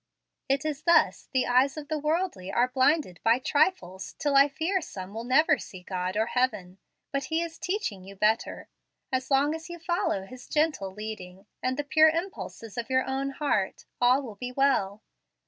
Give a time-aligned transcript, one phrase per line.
[0.49, 4.81] It is thus the eyes of the worldly are blinded by trifles till I fear
[4.81, 6.79] some will never see God or heaven.
[7.11, 8.67] But He is teaching you better.
[9.11, 13.29] As long as you follow His gentle leadings, and the pure impulses of your own
[13.29, 15.03] heart, all will be well.